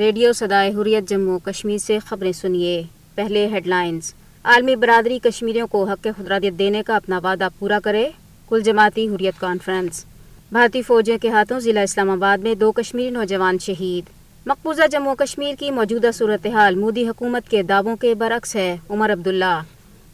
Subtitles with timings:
[0.00, 2.80] Radio صدائے حریت جموں کشمیر سے خبریں سنیے
[3.14, 4.10] پہلے ہیڈ لائنز
[4.52, 8.04] عالمی برادری کشمیریوں کو حق خدرادیت دینے کا اپنا وعدہ پورا کرے
[8.48, 10.04] کل جماعتی حریت کانفرنس
[10.52, 14.08] بھارتی فوجیوں کے ہاتھوں ضلع اسلام آباد میں دو کشمیری نوجوان شہید
[14.48, 19.58] مقبوضہ جموں کشمیر کی موجودہ صورتحال مودی حکومت کے دعووں کے برعکس ہے عمر عبداللہ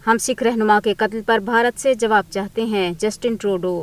[0.07, 3.83] ہم سکھ رہنما کے قتل پر بھارت سے جواب چاہتے ہیں جسٹن ٹروڈو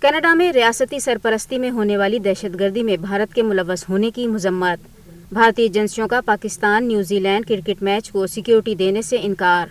[0.00, 4.26] کینیڈا میں ریاستی سرپرستی میں ہونے والی دہشت گردی میں بھارت کے ملوث ہونے کی
[4.34, 4.94] مذمت
[5.32, 6.86] بھارتی ایجنسیوں کا Pakistan
[7.20, 9.66] New Zealand cricket match کو سیکیورٹی دینے سے انکار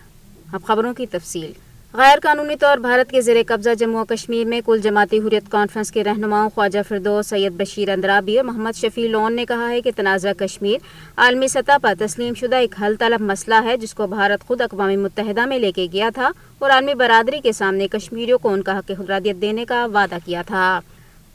[0.54, 1.52] اب خبروں کی تفصیل
[1.98, 6.04] غیر قانونی طور بھارت کے زیر قبضہ جموں کشمیر میں کل جماعتی حریت کانفرنس کے
[6.04, 10.32] رہنماؤں خواجہ فردو سید بشیر اندرابی اور محمد شفیع لون نے کہا ہے کہ تنازع
[10.40, 10.78] کشمیر
[11.26, 15.02] عالمی سطح پر تسلیم شدہ ایک حل طلب مسئلہ ہے جس کو بھارت خود اقوام
[15.04, 16.30] متحدہ میں لے کے گیا تھا
[16.60, 20.42] اور عالمی برادری کے سامنے کشمیریوں کو ان کا حق حرادیت دینے کا وعدہ کیا
[20.48, 20.80] تھا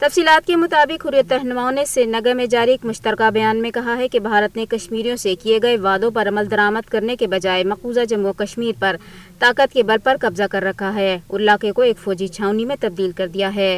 [0.01, 3.97] تفصیلات کے مطابق حریت رہنماؤں نے سری نگر میں جاری ایک مشترکہ بیان میں کہا
[3.98, 7.65] ہے کہ بھارت نے کشمیریوں سے کیے گئے وعدوں پر عمل درآمد کرنے کے بجائے
[7.73, 8.97] مقوضہ جموں کشمیر پر
[9.39, 12.77] طاقت کے بل پر قبضہ کر رکھا ہے اور علاقے کو ایک فوجی چھاؤنی میں
[12.81, 13.71] تبدیل کر دیا ہے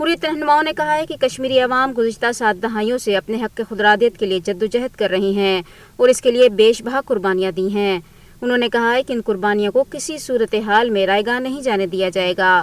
[0.00, 3.62] حریت رہنماؤں نے کہا ہے کہ کشمیری عوام گزشتہ سات دہائیوں سے اپنے حق کے
[3.68, 5.60] خدرادیت کے لیے جدوجہد کر رہی ہیں
[5.96, 7.98] اور اس کے لیے بیش بہا قربانیاں دی ہیں
[8.40, 11.86] انہوں نے کہا ہے کہ ان قربانیوں کو کسی صورتحال میں رائے گاہ نہیں جانے
[11.96, 12.62] دیا جائے گا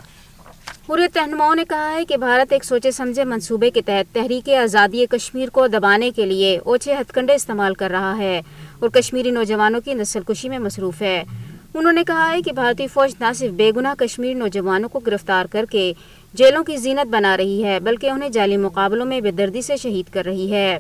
[0.88, 5.06] مریت رہنماؤں نے کہا ہے کہ بھارت ایک سوچے سمجھے منصوبے کے تحت تحریک آزادی
[5.10, 8.40] کشمیر کو دبانے کے لیے اوچھے ہتھ کنڈے استعمال کر رہا ہے
[8.80, 11.24] اور کشمیری نوجوانوں کی نسل کشی میں مصروف ہے
[11.74, 15.46] انہوں نے کہا ہے کہ بھارتی فوج نہ صرف بے گناہ کشمیری نوجوانوں کو گرفتار
[15.52, 15.92] کر کے
[16.42, 20.26] جیلوں کی زینت بنا رہی ہے بلکہ انہیں جعلی مقابلوں میں دردی سے شہید کر
[20.26, 20.78] رہی ہے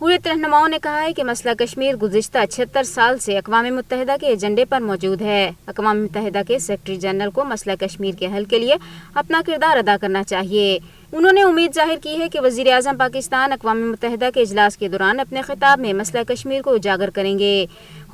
[0.00, 4.26] ہوئے رہنماؤں نے کہا ہے کہ مسئلہ کشمیر گزشتہ اچھتر سال سے اقوام متحدہ کے
[4.26, 8.58] ایجنڈے پر موجود ہے اقوام متحدہ کے سیکرٹری جنرل کو مسئلہ کشمیر کے حل کے
[8.58, 8.74] لیے
[9.22, 10.78] اپنا کردار ادا کرنا چاہیے
[11.12, 14.88] انہوں نے امید ظاہر کی ہے کہ وزیر اعظم پاکستان اقوام متحدہ کے اجلاس کے
[14.94, 17.54] دوران اپنے خطاب میں مسئلہ کشمیر کو اجاگر کریں گے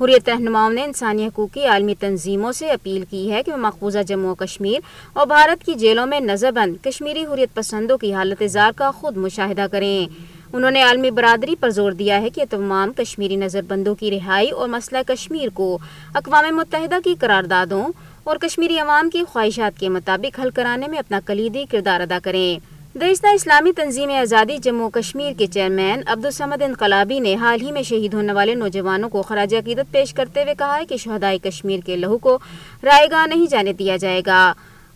[0.01, 4.03] حریت رہنماؤں نے انسانی حقوق کی عالمی تنظیموں سے اپیل کی ہے کہ وہ مقبوضہ
[4.07, 4.79] جموں و کشمیر
[5.13, 9.17] اور بھارت کی جیلوں میں نظر بند کشمیری حریت پسندوں کی حالت اظہار کا خود
[9.27, 13.93] مشاہدہ کریں انہوں نے عالمی برادری پر زور دیا ہے کہ تمام کشمیری نظر بندوں
[13.99, 15.77] کی رہائی اور مسئلہ کشمیر کو
[16.19, 17.83] اقوام متحدہ کی قراردادوں
[18.31, 22.57] اور کشمیری عوام کی خواہشات کے مطابق حل کرانے میں اپنا کلیدی کردار ادا کریں
[23.01, 28.13] دہشت اسلامی تنظیم آزادی جموں کشمیر کے چیئرمین عبدالسمد انقلابی نے حال ہی میں شہید
[28.13, 31.95] ہونے والے نوجوانوں کو خراج عقیدت پیش کرتے ہوئے کہا ہے کہ شہدائی کشمیر کے
[32.03, 32.37] لہو کو
[32.83, 34.43] رائے گاہ نہیں جانے دیا جائے گا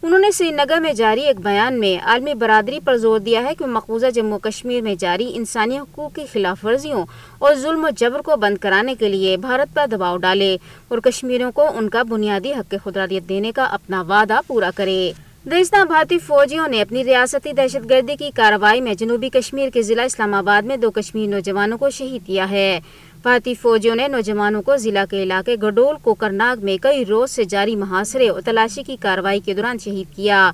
[0.01, 3.53] انہوں نے سری نگر میں جاری ایک بیان میں عالمی برادری پر زور دیا ہے
[3.59, 7.05] کہ مقبوضہ جموں کشمیر میں جاری انسانی حقوق کی خلاف ورزیوں
[7.39, 10.55] اور ظلم و جبر کو بند کرانے کے لیے بھارت پر دباؤ ڈالے
[10.89, 15.11] اور کشمیروں کو ان کا بنیادی حق خدرادیت دینے کا اپنا وعدہ پورا کرے
[15.51, 20.03] درستہ بھارتی فوجیوں نے اپنی ریاستی دہشت گردی کی کارروائی میں جنوبی کشمیر کے ضلع
[20.05, 22.79] اسلام آباد میں دو کشمیر نوجوانوں کو شہید کیا ہے
[23.23, 27.75] بھارتی فوجیوں نے نوجوانوں کو ضلع کے علاقے گڈول کوکرناگ میں کئی روز سے جاری
[27.75, 30.49] محاصرے اور تلاشی کی کارروائی کے دوران شہید کیا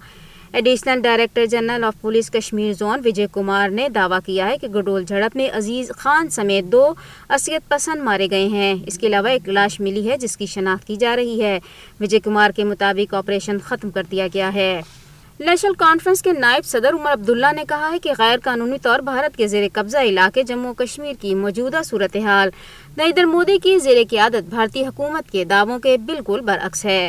[0.54, 5.04] additional director general of police Kashmir zone Vijay Kumar نے دعویٰ کیا ہے کہ گڈول
[5.06, 6.88] جھڑپ میں عزیز خان سمیت دو
[7.38, 10.88] اثرت پسند مارے گئے ہیں اس کے علاوہ ایک لاش ملی ہے جس کی شناخت
[10.88, 11.58] کی جا رہی ہے
[12.00, 14.74] وجے کمار کے مطابق آپریشن ختم کر دیا گیا ہے
[15.46, 19.36] نیشنل کانفرنس کے نائب صدر عمر عبداللہ نے کہا ہے کہ غیر قانونی طور بھارت
[19.38, 22.50] کے زیر قبضہ علاقے جموں کشمیر کی موجودہ صورتحال
[22.98, 27.02] نریندر مودی کی زیر قیادت بھارتی حکومت کے دعووں کے بالکل برعکس ہے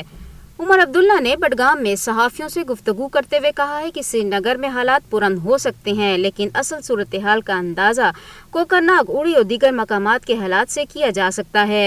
[0.61, 4.57] عمر عبداللہ نے بڈگام میں صحافیوں سے گفتگو کرتے ہوئے کہا ہے کہ سری نگر
[4.61, 8.11] میں حالات پرند ہو سکتے ہیں لیکن اصل صورتحال کا اندازہ
[8.57, 11.87] کوکرناگ اڑی اور دیگر مقامات کے حالات سے کیا جا سکتا ہے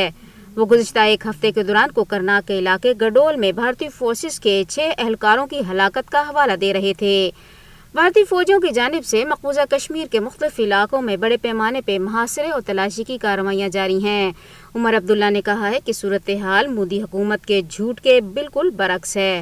[0.57, 4.89] وہ گزشتہ ایک ہفتے کے دوران کوکرنا کے علاقے گڈول میں بھارتی فورسز کے چھ
[4.98, 7.12] اہلکاروں کی ہلاکت کا حوالہ دے رہے تھے
[7.95, 12.50] بھارتی فوجوں کی جانب سے مقبوضہ کشمیر کے مختلف علاقوں میں بڑے پیمانے پہ محاصرے
[12.51, 14.31] اور تلاشی کی کارروائیاں جاری ہیں
[14.75, 19.42] عمر عبداللہ نے کہا ہے کہ صورتحال مودی حکومت کے جھوٹ کے بالکل برعکس ہے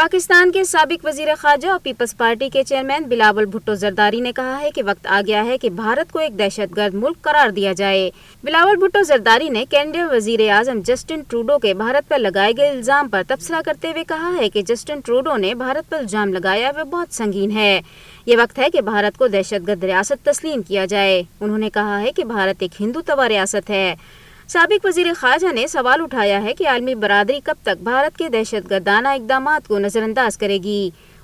[0.00, 4.58] پاکستان کے سابق وزیر خارجہ اور پیپلز پارٹی کے چیئرمین بلاول بھٹو زرداری نے کہا
[4.60, 7.72] ہے کہ وقت آ گیا ہے کہ بھارت کو ایک دہشت گرد ملک قرار دیا
[7.76, 8.08] جائے
[8.44, 13.08] بلاول بھٹو زرداری نے کینیڈین وزیر اعظم جسٹن ٹروڈو کے بھارت پر لگائے گئے الزام
[13.12, 16.84] پر تبصرہ کرتے ہوئے کہا ہے کہ جسٹن ٹروڈو نے بھارت پر الزام لگایا وہ
[16.90, 17.80] بہت سنگین ہے
[18.26, 22.00] یہ وقت ہے کہ بھارت کو دہشت گرد ریاست تسلیم کیا جائے انہوں نے کہا
[22.00, 23.94] ہے کہ بھارت ایک ہندو تبا ریاست ہے
[24.52, 28.70] سابق وزیر خارجہ نے سوال اٹھایا ہے کہ عالمی برادری کب تک بھارت کے دہشت
[28.70, 30.80] گردانہ اقدامات کو نظر انداز کرے گی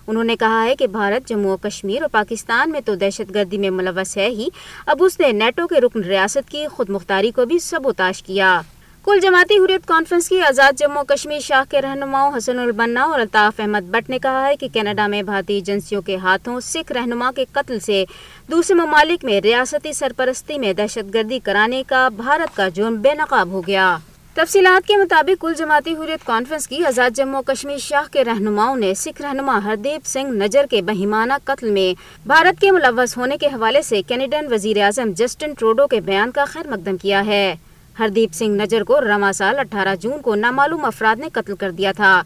[0.06, 3.58] انہوں نے کہا ہے کہ بھارت جموں و کشمیر اور پاکستان میں تو دہشت گردی
[3.64, 4.49] میں ملوث ہے ہی
[4.93, 8.61] اب اس نے نیٹو کے رکن ریاست کی خود مختاری کو بھی سبوتاش کیا
[9.08, 13.61] کل جماعتی حریت کانفرنس کی آزاد جموں کشمیر شاہ کے رہنماؤں حسن البنہ اور الطاف
[13.61, 17.44] احمد بٹ نے کہا ہے کہ کینیڈا میں بھارتی ایجنسیوں کے ہاتھوں سکھ رہنما کے
[17.53, 18.03] قتل سے
[18.50, 23.50] دوسرے ممالک میں ریاستی سرپرستی میں دہشت گردی کرانے کا بھارت کا جرم بے نقاب
[23.53, 23.85] ہو گیا
[24.35, 28.93] تفصیلات کے مطابق کل جماعتی حریت کانفرنس کی آزاد جموں کشمیر شاہ کے رہنماؤں نے
[29.05, 31.88] سکھ رہنما ہردیپ سنگھ نجر کے بہیمانہ قتل میں
[32.32, 36.44] بھارت کے ملوث ہونے کے حوالے سے کینیڈن وزیر اعظم جسٹن ٹروڈو کے بیان کا
[36.55, 37.47] خیر مقدم کیا ہے
[37.99, 41.93] ہردیپ سنگھ نجر کو رواں سال اٹھارہ جون کو نامعلوم افراد نے قتل کر دیا
[41.97, 42.21] تھا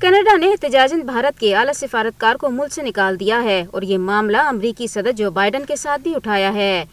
[0.00, 3.98] کینیڈا نے احتجاجن بھارت کے اعلی سفارتکار کو ملک سے نکال دیا ہے اور یہ
[3.98, 6.84] معاملہ امریکی صدر جو بائیڈن کے ساتھ بھی اٹھایا ہے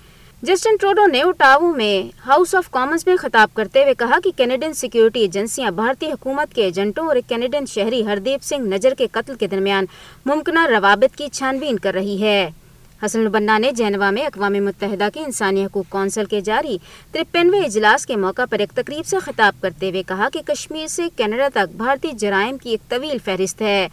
[0.48, 1.94] جسٹن ٹروڈو نے اٹاو میں
[2.28, 6.63] ہاؤس آف کامنز میں خطاب کرتے ہوئے کہا کہ کینیڈین سیکیورٹی ایجنسیاں بھارتی حکومت کے
[6.63, 9.86] ایجنٹوں اور کینیڈین شہری ہردیپ سنگھ نجر کے قتل کے درمیان
[10.25, 12.50] ممکنہ روابط کی چھانبین کر رہی ہے
[13.06, 16.77] حسن البنہ نے جینوا میں اقوام متحدہ کی انسانی حقوق کونسل کے جاری
[17.12, 21.03] ترپینوے اجلاس کے موقع پر ایک تقریب سے خطاب کرتے ہوئے کہا کہ کشمیر سے
[21.18, 23.88] کینیڈا تک بھارتی جرائم کی ایک طویل فہرست ہے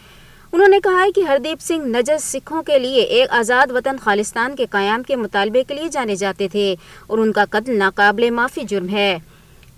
[0.52, 4.56] انہوں نے کہا ہے کہ ہردیپ سنگھ نجر سکھوں کے لیے ایک آزاد وطن خالستان
[4.56, 6.74] کے قیام کے مطالبے کے لیے جانے جاتے تھے
[7.06, 9.14] اور ان کا قتل ناقابل معافی جرم ہے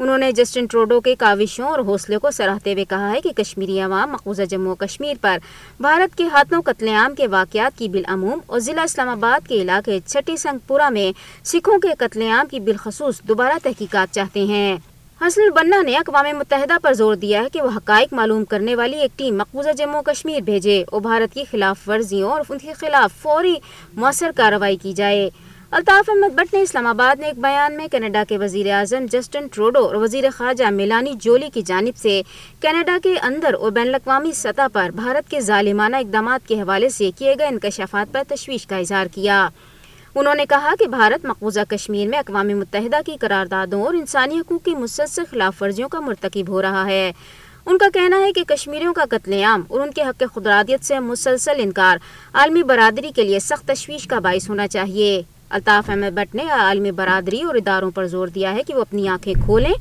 [0.01, 3.79] انہوں نے جسٹن ٹروڈو کے کاوشوں اور حوصلے کو سراہتے ہوئے کہا ہے کہ کشمیری
[3.83, 5.39] عوام مقبوضہ جموں کشمیر پر
[5.87, 9.99] بھارت کے ہاتھوں قتل عام کے واقعات کی بالعموم اور ضلع اسلام آباد کے علاقے
[10.07, 11.11] چھٹی سنگ پورہ میں
[11.53, 14.75] سکھوں کے قتل عام کی بالخصوص دوبارہ تحقیقات چاہتے ہیں
[15.27, 19.01] حسن البنا نے اقوام متحدہ پر زور دیا ہے کہ وہ حقائق معلوم کرنے والی
[19.01, 23.21] ایک ٹیم مقوضہ جموں کشمیر بھیجے اور بھارت کی خلاف ورزیوں اور ان کے خلاف
[23.23, 23.55] فوری
[23.97, 25.29] مؤثر کارروائی کی جائے
[25.79, 29.47] الطاف احمد بٹ نے اسلام آباد میں ایک بیان میں کینیڈا کے وزیر اعظم جسٹن
[29.55, 32.21] ٹروڈو اور وزیر خارجہ میلانی جولی کی جانب سے
[32.63, 37.11] کینیڈا کے اندر اور بین الاقوامی سطح پر بھارت کے ظالمانہ اقدامات کے حوالے سے
[37.19, 39.39] کیے گئے انکشافات پر تشویش کا اظہار کیا
[40.15, 44.65] انہوں نے کہا کہ بھارت مقبوضہ کشمیر میں اقوام متحدہ کی قراردادوں اور انسانی حقوق
[44.65, 47.11] کی مسلسل خلاف ورزیوں کا مرتکب ہو رہا ہے
[47.67, 50.99] ان کا کہنا ہے کہ کشمیریوں کا قتل عام اور ان کے حق خدرادیت سے
[51.11, 51.97] مسلسل انکار
[52.33, 55.21] عالمی برادری کے لیے سخت تشویش کا باعث ہونا چاہیے
[55.57, 59.09] الطاف احمد بٹ نے عالمی برادری اور اداروں پر زور دیا ہے کہ وہ اپنی
[59.09, 59.73] آنکھیں کھولیں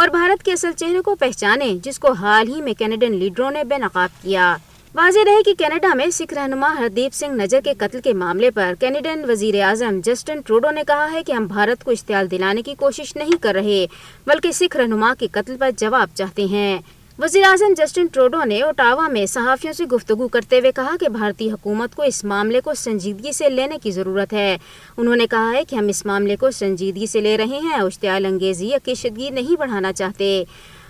[0.00, 3.64] اور بھارت کے اصل چہرے کو پہچانیں جس کو حال ہی میں کینیڈین لیڈروں نے
[3.74, 4.54] بے نقاب کیا
[4.94, 8.72] واضح رہے کہ کینیڈا میں سکھ رہنما ہردیپ سنگھ نجر کے قتل کے معاملے پر
[8.80, 12.74] کینیڈین وزیر اعظم جسٹن ٹروڈو نے کہا ہے کہ ہم بھارت کو اشتعال دلانے کی
[12.78, 13.84] کوشش نہیں کر رہے
[14.26, 16.78] بلکہ سکھ رہنما کے قتل پر جواب چاہتے ہیں
[17.22, 21.50] وزیر اعظم جسٹن ٹروڈو نے اوٹاوا میں صحافیوں سے گفتگو کرتے ہوئے کہا کہ بھارتی
[21.50, 24.56] حکومت کو اس معاملے کو سنجیدگی سے لینے کی ضرورت ہے
[24.96, 28.24] انہوں نے کہا ہے کہ ہم اس معاملے کو سنجیدگی سے لے رہے ہیں اشتعال
[28.26, 30.32] انگیزی یا کشیدگی نہیں بڑھانا چاہتے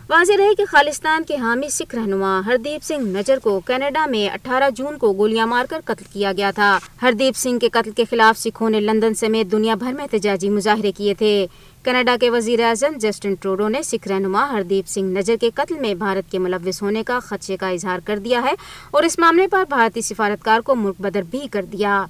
[0.09, 4.71] واضح رہے کہ خالستان کے حامی سکھ رہنما ہردیپ سنگھ نجر کو کینیڈا میں اٹھارہ
[4.77, 8.39] جون کو گولیاں مار کر قتل کیا گیا تھا ہردیپ سنگھ کے قتل کے خلاف
[8.39, 11.33] سکھوں نے لندن سمیت دنیا بھر میں احتجاجی مظاہرے کیے تھے
[11.85, 15.93] کینیڈا کے وزیر اعظم جسٹن ٹروڈو نے سکھ رہنما ہردیپ سنگھ نجر کے قتل میں
[15.99, 18.53] بھارت کے ملوث ہونے کا خدشے کا اظہار کر دیا ہے
[18.91, 22.05] اور اس معاملے پر بھارتی سفارتکار کو ملک بدر بھی کر دیا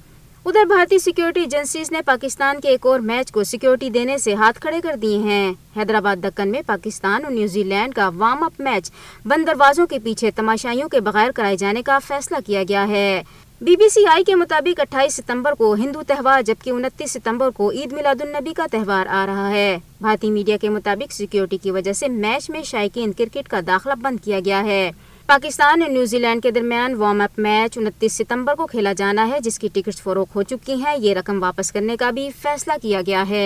[0.45, 4.59] ادھر بھارتی سیکیورٹی ایجنسیز نے پاکستان کے ایک اور میچ کو سیکیورٹی دینے سے ہاتھ
[4.61, 7.63] کھڑے کر دیے ہیں حیدرآباد دکن میں پاکستان اور New
[7.95, 8.89] Zealand warm up match
[9.27, 13.21] بند دروازوں کے پیچھے تماشائیوں کے بغیر کرائے جانے کا فیصلہ کیا گیا ہے
[13.63, 17.69] بی بی سی آئی کے مطابق اٹھائیس ستمبر کو ہندو تہوار جبکہ انتیس ستمبر کو
[17.71, 19.65] عید میلاد النبی کا تہوار آ رہا ہے
[20.01, 24.23] بھارتی میڈیا کے مطابق سیکیورٹی کی وجہ سے میچ میں شائقین کرکٹ کا داخلہ بند
[24.25, 24.89] کیا گیا ہے
[25.27, 29.39] پاکستان اور نیوزی لینڈ کے درمیان وارم اپ میچ انتیس ستمبر کو کھیلا جانا ہے
[29.43, 33.01] جس کی ٹکٹس فروخت ہو چکی ہیں یہ رقم واپس کرنے کا بھی فیصلہ کیا
[33.07, 33.45] گیا ہے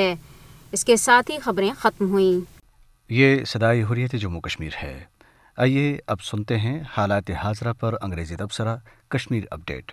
[0.71, 2.39] اس کے ساتھ ہی خبریں ختم ہوئیں
[3.21, 4.93] یہ صدائی حریت جموں کشمیر ہے
[5.65, 8.35] آئیے اب سنتے ہیں حالات حاضرہ پر انگریزی
[9.15, 9.91] Kashmir update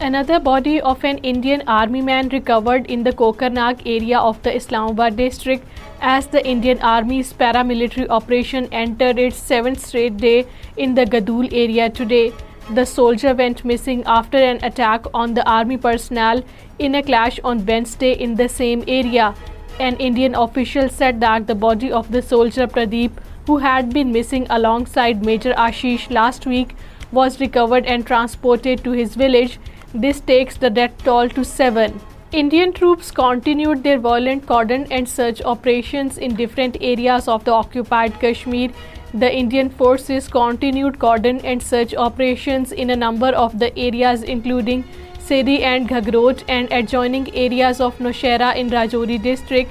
[0.00, 5.16] Another body of an Indian army man recovered in the Kokarnag area of the Islamabad
[5.16, 5.64] district
[6.00, 11.88] as the Indian Army's paramilitary operation entered its 7th straight day in the Gadul area
[11.90, 12.32] today.
[12.74, 16.42] The soldier went missing after an attack on the army personnel
[16.78, 19.34] in a clash on Wednesday in the same area.
[19.80, 23.10] An Indian official said that the body of the soldier Pradeep,
[23.46, 26.76] who had been missing alongside Major Ashish last week,
[27.10, 29.58] was recovered and transported to his village
[29.94, 31.98] this takes the death toll to 7.
[32.32, 38.20] Indian troops continued their violent cordon and search operations in different areas of the occupied
[38.20, 38.70] Kashmir.
[39.14, 44.84] The Indian forces continued cordon and search operations in a number of the areas including
[45.20, 49.70] Seri and Ghagrot and adjoining areas of Noshera in Rajouri district.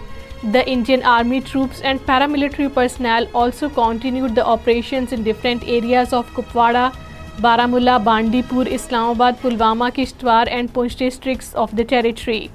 [0.52, 6.34] The Indian army troops and paramilitary personnel also continued the operations in different areas of
[6.34, 6.92] Kupwara,
[7.40, 12.50] Baramulla, Bandipur, Islamabad, Pulwama, Kishtwar and Poonch districts of the territory.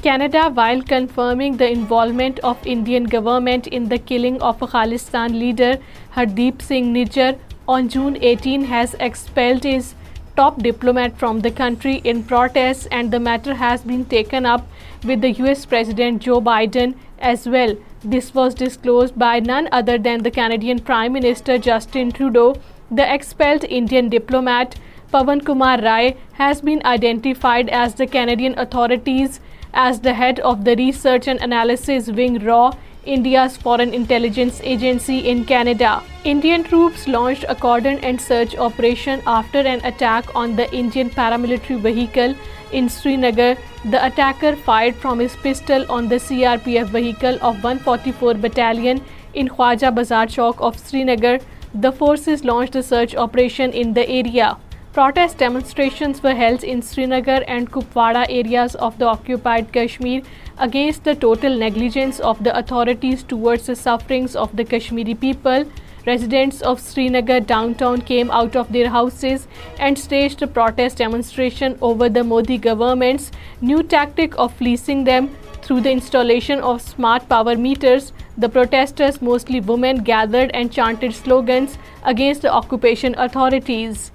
[0.00, 5.76] Canada, while confirming the involvement of Indian government in the killing of a Khalistan leader,
[6.16, 7.36] Hardeep Singh Nijjar,
[7.68, 9.94] on June 18 has expelled his
[10.36, 14.68] top diplomat from the country in protest, and the matter has been taken up
[15.04, 17.76] with the US President Joe Biden as well.
[18.02, 22.54] This was disclosed by none other than the Canadian Prime Minister Justin Trudeau
[22.98, 24.74] the expelled Indian diplomat
[25.12, 29.38] Pawan Kumar Rai has been identified as the Canadian authorities
[29.84, 32.74] as the head of the Research and Analysis Wing RAW,
[33.04, 35.94] India's Foreign Intelligence Agency in Canada.
[36.32, 41.80] Indian troops launched a cordon and search operation after an attack on the Indian paramilitary
[41.80, 42.36] vehicle
[42.70, 43.56] in Srinagar.
[43.96, 49.92] The attacker fired from his pistol on the CRPF vehicle of 144 Battalion in Khwaja
[49.96, 51.36] Bazar Chowk of Srinagar
[51.76, 54.56] the forces launched a search operation in the area.
[54.92, 60.22] Protest demonstrations were held in Srinagar and Kupwara areas of the occupied Kashmir
[60.66, 65.64] against the total negligence of the authorities towards the sufferings of the Kashmiri people.
[66.06, 69.48] Residents of Srinagar downtown came out of their houses
[69.80, 75.34] and staged a protest demonstration over the Modi government's new tactic of fleecing them
[75.66, 81.78] through the installation of smart power meters the protesters, mostly women, gathered and chanted slogans
[82.04, 84.10] against the occupation authorities.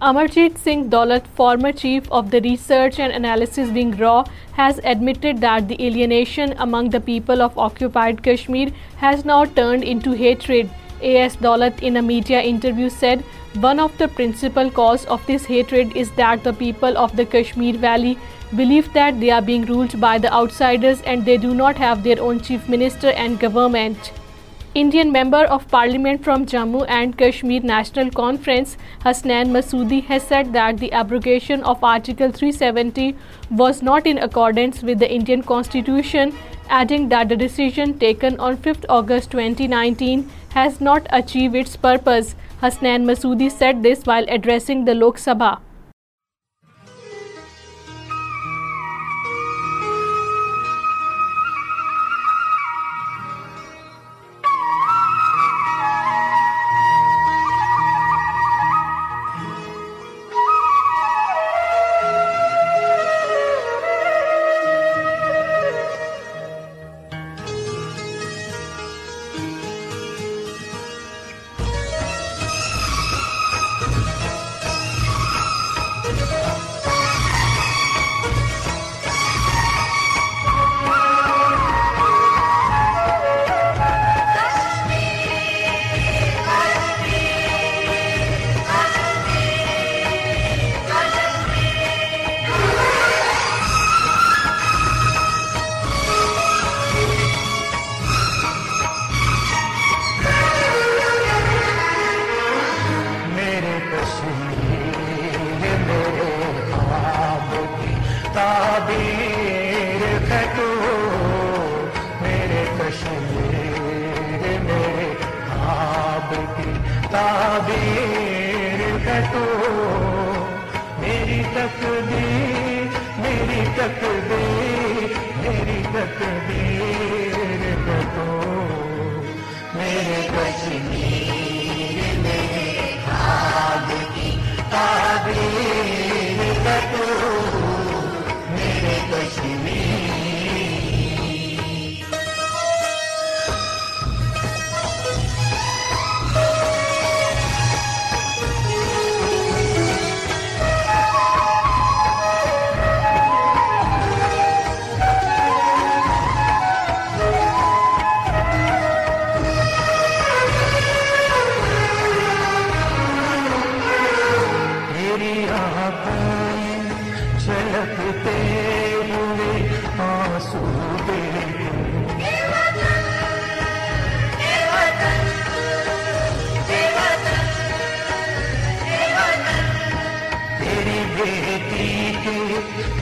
[0.00, 5.66] Amarjit Singh Daulat, former chief of the Research and Analysis Wing RAW, has admitted that
[5.66, 10.70] the alienation among the people of occupied Kashmir has now turned into hatred.
[11.02, 11.36] A.S.
[11.36, 13.24] Daulat, in a media interview, said,
[13.66, 17.86] "One of the principal cause of this hatred is that the people of the Kashmir
[17.88, 18.16] Valley
[18.56, 22.20] belief that they are being ruled by the outsiders and they do not have their
[22.20, 24.12] own chief minister and government.
[24.74, 30.78] Indian Member of Parliament from Jammu and Kashmir National Conference Hasnan Masoodi has said that
[30.78, 36.32] the abrogation of Article 370 was not in accordance with the Indian Constitution,
[36.68, 42.34] adding that the decision taken on 5th August 2019 has not achieved its purpose.
[42.60, 45.54] Hasnan Masoodi said this while addressing the Lok Sabha.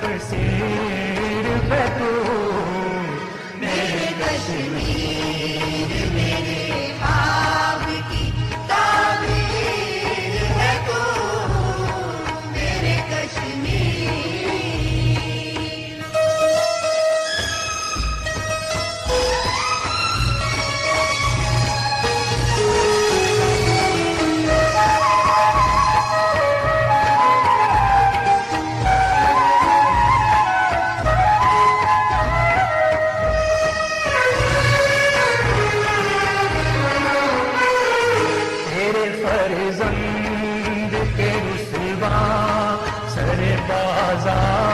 [0.00, 0.34] تو
[3.60, 4.75] میرے کشم
[43.14, 44.65] سر بازا